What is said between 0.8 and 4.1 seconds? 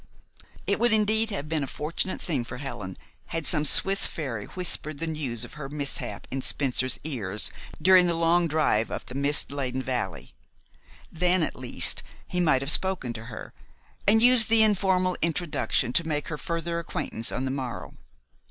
indeed have been a fortunate thing for Helen had some Swiss